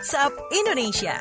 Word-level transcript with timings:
WhatsApp 0.00 0.32
Indonesia. 0.48 1.20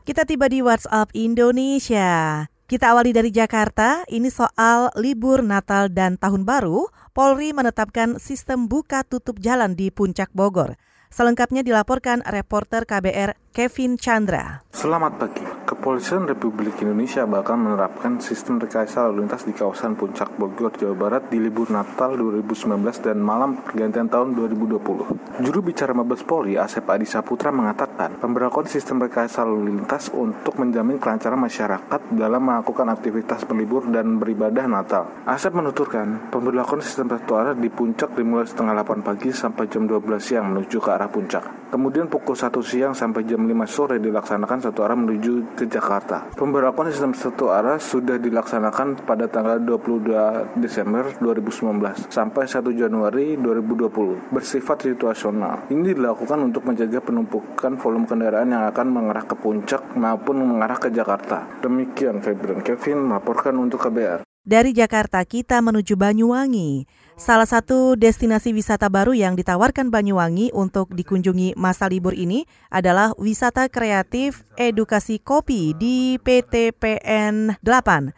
Kita 0.00 0.24
tiba 0.24 0.48
di 0.48 0.64
WhatsApp 0.64 1.12
Indonesia. 1.12 2.48
Kita 2.64 2.96
awali 2.96 3.12
dari 3.12 3.28
Jakarta, 3.28 4.00
ini 4.08 4.32
soal 4.32 4.88
libur 4.96 5.44
Natal 5.44 5.92
dan 5.92 6.16
Tahun 6.16 6.40
Baru, 6.40 6.88
Polri 7.12 7.52
menetapkan 7.52 8.16
sistem 8.16 8.64
buka 8.64 9.04
tutup 9.04 9.36
jalan 9.44 9.76
di 9.76 9.92
Puncak 9.92 10.32
Bogor. 10.32 10.80
Selengkapnya 11.12 11.60
dilaporkan 11.60 12.24
reporter 12.24 12.88
KBR 12.88 13.36
Kevin 13.54 13.94
Chandra. 13.94 14.66
Selamat 14.74 15.14
pagi. 15.14 15.46
Kepolisian 15.62 16.26
Republik 16.26 16.74
Indonesia 16.82 17.22
bakal 17.22 17.54
menerapkan 17.54 18.18
sistem 18.18 18.58
rekayasa 18.58 19.06
lalu 19.06 19.22
lintas 19.22 19.46
di 19.46 19.54
kawasan 19.54 19.94
Puncak 19.94 20.34
Bogor, 20.34 20.74
Jawa 20.74 20.98
Barat 20.98 21.30
di 21.30 21.38
libur 21.38 21.70
Natal 21.70 22.18
2019 22.18 22.82
dan 22.98 23.22
malam 23.22 23.62
pergantian 23.62 24.10
tahun 24.10 24.34
2020. 24.34 25.38
Juru 25.46 25.60
bicara 25.62 25.94
Mabes 25.94 26.26
Polri, 26.26 26.58
Asep 26.58 26.82
Adi 26.90 27.06
Saputra 27.06 27.54
mengatakan, 27.54 28.18
pemberlakuan 28.18 28.66
sistem 28.66 28.98
rekayasa 29.06 29.46
lalu 29.46 29.70
lintas 29.70 30.10
untuk 30.10 30.58
menjamin 30.58 30.98
kelancaran 30.98 31.38
masyarakat 31.38 32.00
dalam 32.10 32.42
melakukan 32.42 32.90
aktivitas 32.90 33.46
berlibur 33.46 33.86
dan 33.86 34.18
beribadah 34.18 34.66
Natal. 34.66 35.06
Asep 35.30 35.54
menuturkan, 35.54 36.26
pemberlakuan 36.34 36.82
sistem 36.82 37.06
satu 37.06 37.38
arah 37.38 37.54
di 37.54 37.70
Puncak 37.70 38.18
dimulai 38.18 38.50
setengah 38.50 38.82
8 38.82 39.06
pagi 39.06 39.30
sampai 39.30 39.70
jam 39.70 39.86
12 39.86 40.02
siang 40.18 40.50
menuju 40.50 40.82
ke 40.82 40.90
arah 40.90 41.06
Puncak. 41.06 41.70
Kemudian 41.70 42.06
pukul 42.10 42.34
1 42.34 42.50
siang 42.62 42.94
sampai 42.94 43.26
jam 43.26 43.43
5 43.46 43.68
sore 43.68 43.96
dilaksanakan 44.02 44.58
satu 44.64 44.80
arah 44.84 44.98
menuju 44.98 45.56
ke 45.56 45.64
Jakarta. 45.70 46.32
Pemberlakuan 46.34 46.90
sistem 46.90 47.14
satu 47.14 47.54
arah 47.54 47.78
sudah 47.78 48.18
dilaksanakan 48.18 49.06
pada 49.06 49.30
tanggal 49.30 49.62
22 49.62 50.58
Desember 50.58 51.14
2019 51.22 52.10
sampai 52.10 52.44
1 52.44 52.64
Januari 52.74 53.38
2020 53.38 54.34
bersifat 54.34 54.90
situasional. 54.90 55.70
Ini 55.70 55.94
dilakukan 55.94 56.40
untuk 56.42 56.66
menjaga 56.66 56.98
penumpukan 57.00 57.78
volume 57.78 58.08
kendaraan 58.08 58.50
yang 58.50 58.64
akan 58.68 58.86
mengarah 58.90 59.24
ke 59.24 59.36
puncak 59.38 59.94
maupun 59.94 60.42
mengarah 60.42 60.76
ke 60.76 60.90
Jakarta. 60.90 61.46
Demikian 61.62 62.20
Febrin 62.20 62.60
Kevin 62.60 63.08
melaporkan 63.08 63.54
untuk 63.60 63.80
KBR. 63.84 64.33
Dari 64.44 64.76
Jakarta 64.76 65.24
kita 65.24 65.64
menuju 65.64 65.96
Banyuwangi. 65.96 66.84
Salah 67.16 67.48
satu 67.48 67.96
destinasi 67.96 68.52
wisata 68.52 68.92
baru 68.92 69.16
yang 69.16 69.40
ditawarkan 69.40 69.88
Banyuwangi 69.88 70.52
untuk 70.52 70.92
dikunjungi 70.92 71.56
masa 71.56 71.88
libur 71.88 72.12
ini 72.12 72.44
adalah 72.68 73.16
wisata 73.16 73.72
kreatif 73.72 74.44
edukasi 74.60 75.16
kopi 75.16 75.72
di 75.72 76.20
PTPN 76.20 77.56
8. 77.64 78.12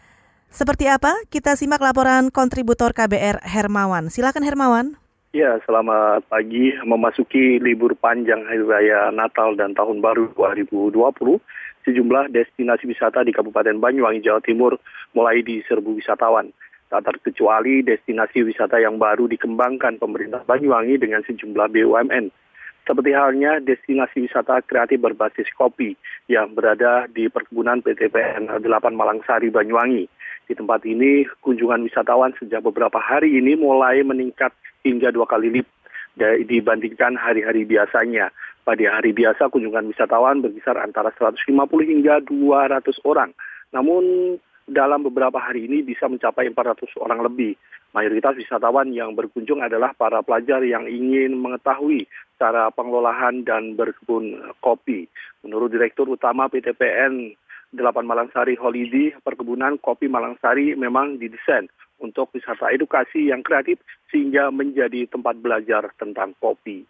Seperti 0.50 0.90
apa? 0.90 1.14
Kita 1.30 1.54
simak 1.54 1.78
laporan 1.78 2.34
kontributor 2.34 2.90
KBR 2.90 3.46
Hermawan. 3.46 4.10
Silakan 4.10 4.42
Hermawan. 4.42 5.05
Ya, 5.36 5.60
selamat 5.68 6.32
pagi. 6.32 6.72
Memasuki 6.80 7.60
libur 7.60 7.92
panjang 7.92 8.48
Hari 8.48 8.64
Raya 8.64 9.12
Natal 9.12 9.52
dan 9.52 9.76
Tahun 9.76 10.00
Baru 10.00 10.32
2020, 10.32 10.96
sejumlah 11.84 12.32
destinasi 12.32 12.88
wisata 12.88 13.20
di 13.20 13.36
Kabupaten 13.36 13.76
Banyuwangi, 13.76 14.24
Jawa 14.24 14.40
Timur 14.40 14.80
mulai 15.12 15.44
diserbu 15.44 16.00
wisatawan. 16.00 16.56
Tak 16.88 17.04
terkecuali 17.04 17.84
destinasi 17.84 18.48
wisata 18.48 18.80
yang 18.80 18.96
baru 18.96 19.28
dikembangkan 19.28 20.00
pemerintah 20.00 20.40
Banyuwangi 20.48 20.96
dengan 20.96 21.20
sejumlah 21.28 21.68
BUMN. 21.68 22.32
Seperti 22.88 23.12
halnya 23.12 23.60
destinasi 23.60 24.24
wisata 24.24 24.64
kreatif 24.64 25.04
berbasis 25.04 25.52
kopi 25.52 26.00
yang 26.32 26.56
berada 26.56 27.12
di 27.12 27.28
perkebunan 27.28 27.84
PTPN 27.84 28.48
8 28.64 28.64
Malangsari 28.96 29.52
Banyuwangi. 29.52 30.08
Di 30.46 30.54
tempat 30.54 30.86
ini, 30.86 31.26
kunjungan 31.42 31.82
wisatawan 31.82 32.30
sejak 32.38 32.62
beberapa 32.62 33.02
hari 33.02 33.34
ini 33.34 33.58
mulai 33.58 34.02
meningkat 34.06 34.54
hingga 34.86 35.10
dua 35.10 35.26
kali 35.26 35.50
lipat 35.50 35.76
dibandingkan 36.48 37.18
hari-hari 37.20 37.68
biasanya. 37.68 38.32
Pada 38.66 38.98
hari 38.98 39.14
biasa 39.14 39.46
kunjungan 39.46 39.94
wisatawan 39.94 40.42
berkisar 40.42 40.74
antara 40.80 41.14
150 41.14 41.46
hingga 41.86 42.18
200 42.26 42.82
orang. 43.06 43.30
Namun 43.70 44.34
dalam 44.66 45.06
beberapa 45.06 45.38
hari 45.38 45.70
ini 45.70 45.86
bisa 45.86 46.10
mencapai 46.10 46.50
400 46.50 46.90
orang 46.98 47.22
lebih. 47.22 47.54
Mayoritas 47.94 48.34
wisatawan 48.34 48.90
yang 48.90 49.14
berkunjung 49.14 49.62
adalah 49.62 49.94
para 49.94 50.18
pelajar 50.26 50.66
yang 50.66 50.90
ingin 50.90 51.38
mengetahui 51.38 52.10
cara 52.36 52.68
pengelolaan 52.74 53.46
dan 53.46 53.78
berkebun 53.78 54.50
kopi. 54.58 55.06
Menurut 55.46 55.70
Direktur 55.70 56.10
Utama 56.10 56.50
PTPN 56.50 57.38
8 57.76 58.02
Malangsari 58.02 58.56
Holiday, 58.56 59.12
perkebunan 59.20 59.76
kopi 59.78 60.08
Malangsari 60.08 60.72
memang 60.74 61.20
didesain 61.20 61.68
untuk 62.00 62.32
wisata 62.32 62.72
edukasi 62.72 63.28
yang 63.28 63.44
kreatif 63.44 63.80
sehingga 64.08 64.48
menjadi 64.48 65.08
tempat 65.08 65.36
belajar 65.40 65.92
tentang 66.00 66.32
kopi. 66.40 66.84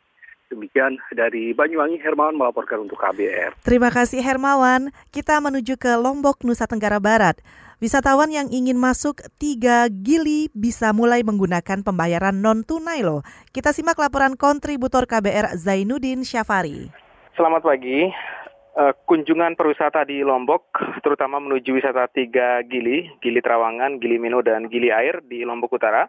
Demikian 0.47 0.95
dari 1.11 1.51
Banyuwangi, 1.51 1.99
Hermawan 1.99 2.39
melaporkan 2.39 2.87
untuk 2.87 3.03
KBR. 3.03 3.59
Terima 3.67 3.91
kasih 3.91 4.23
Hermawan. 4.23 4.95
Kita 5.11 5.43
menuju 5.43 5.75
ke 5.75 5.99
Lombok, 5.99 6.47
Nusa 6.47 6.71
Tenggara 6.71 7.03
Barat. 7.03 7.43
Wisatawan 7.83 8.33
yang 8.33 8.49
ingin 8.49 8.79
masuk 8.79 9.21
tiga 9.37 9.91
gili 9.91 10.49
bisa 10.57 10.95
mulai 10.97 11.21
menggunakan 11.27 11.83
pembayaran 11.83 12.41
non-tunai 12.41 13.05
loh. 13.05 13.27
Kita 13.53 13.75
simak 13.75 13.99
laporan 13.99 14.39
kontributor 14.39 15.05
KBR 15.05 15.59
Zainuddin 15.59 16.23
Syafari. 16.23 16.89
Selamat 17.37 17.67
pagi. 17.67 18.09
Uh, 18.77 18.93
kunjungan 19.09 19.57
perwisata 19.57 20.05
di 20.05 20.21
Lombok, 20.21 20.69
terutama 21.01 21.41
menuju 21.41 21.81
wisata 21.81 22.13
tiga 22.13 22.61
gili, 22.61 23.09
Gili 23.25 23.41
Trawangan, 23.41 23.97
Gili 23.97 24.21
Mino, 24.21 24.45
dan 24.45 24.69
Gili 24.69 24.93
Air 24.93 25.25
di 25.25 25.49
Lombok 25.49 25.81
Utara, 25.81 26.05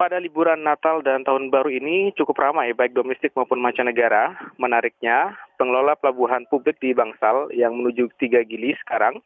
pada 0.00 0.16
liburan 0.16 0.64
Natal 0.64 1.04
dan 1.04 1.20
Tahun 1.20 1.52
Baru 1.52 1.68
ini 1.68 2.08
cukup 2.16 2.40
ramai 2.40 2.72
baik 2.72 2.96
domestik 2.96 3.36
maupun 3.36 3.60
mancanegara. 3.60 4.32
Menariknya, 4.56 5.36
pengelola 5.60 5.92
pelabuhan 5.92 6.48
publik 6.48 6.80
di 6.80 6.96
Bangsal 6.96 7.52
yang 7.52 7.76
menuju 7.76 8.08
Tiga 8.16 8.40
Gili 8.40 8.72
sekarang 8.80 9.20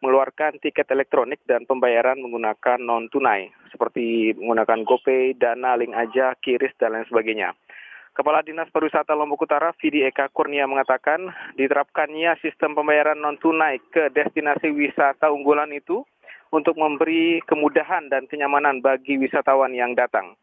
mengeluarkan 0.00 0.64
tiket 0.64 0.88
elektronik 0.88 1.44
dan 1.44 1.68
pembayaran 1.68 2.24
menggunakan 2.24 2.80
non-tunai, 2.80 3.52
seperti 3.68 4.32
menggunakan 4.32 4.80
GoPay, 4.88 5.36
Dana, 5.36 5.76
Link 5.76 5.92
Aja, 5.92 6.32
Kiris, 6.40 6.72
dan 6.80 6.96
lain 6.96 7.04
sebagainya. 7.04 7.52
Kepala 8.18 8.42
Dinas 8.42 8.66
Pariwisata 8.74 9.14
Lombok 9.14 9.46
Utara, 9.46 9.70
Vidi 9.78 10.02
Eka 10.02 10.26
Kurnia 10.34 10.66
mengatakan, 10.66 11.30
diterapkannya 11.54 12.34
sistem 12.42 12.74
pembayaran 12.74 13.14
non-tunai 13.14 13.78
ke 13.94 14.10
destinasi 14.10 14.74
wisata 14.74 15.30
unggulan 15.30 15.70
itu 15.70 16.02
untuk 16.50 16.74
memberi 16.74 17.38
kemudahan 17.46 18.10
dan 18.10 18.26
kenyamanan 18.26 18.82
bagi 18.82 19.14
wisatawan 19.22 19.70
yang 19.70 19.94
datang. 19.94 20.34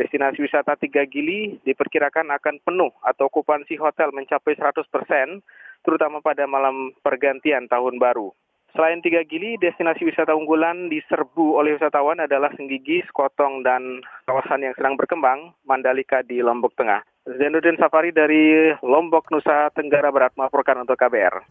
Destinasi 0.00 0.40
wisata 0.40 0.80
Tiga 0.80 1.04
Gili 1.04 1.60
diperkirakan 1.68 2.32
akan 2.32 2.64
penuh 2.64 2.96
atau 3.04 3.28
okupansi 3.28 3.76
hotel 3.76 4.08
mencapai 4.16 4.56
100 4.56 4.88
persen, 4.88 5.44
terutama 5.84 6.24
pada 6.24 6.48
malam 6.48 6.96
pergantian 7.04 7.68
tahun 7.68 8.00
baru. 8.00 8.32
Selain 8.72 9.04
Tiga 9.04 9.20
Gili, 9.28 9.60
destinasi 9.60 10.08
wisata 10.08 10.32
unggulan 10.32 10.88
diserbu 10.88 11.60
oleh 11.60 11.76
wisatawan 11.76 12.24
adalah 12.24 12.48
Senggigi, 12.56 13.04
Skotong, 13.08 13.60
dan 13.64 14.00
kawasan 14.24 14.64
yang 14.64 14.72
sedang 14.80 14.96
berkembang, 14.96 15.52
Mandalika 15.68 16.24
di 16.24 16.40
Lombok 16.40 16.72
Tengah. 16.72 17.04
Zainuddin 17.36 17.76
Safari 17.76 18.08
dari 18.08 18.72
Lombok, 18.80 19.28
Nusa 19.28 19.68
Tenggara 19.76 20.08
Barat 20.08 20.32
melaporkan 20.32 20.80
untuk 20.80 20.96
KBR. 20.96 21.44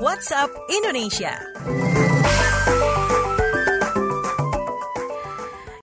WhatsApp 0.00 0.48
Indonesia. 0.72 1.36